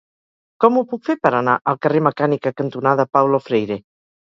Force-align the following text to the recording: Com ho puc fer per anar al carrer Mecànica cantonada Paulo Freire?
Com 0.63 0.79
ho 0.79 0.81
puc 0.93 1.03
fer 1.09 1.15
per 1.25 1.33
anar 1.41 1.59
al 1.73 1.79
carrer 1.87 2.03
Mecànica 2.07 2.55
cantonada 2.63 3.09
Paulo 3.19 3.45
Freire? 3.49 3.81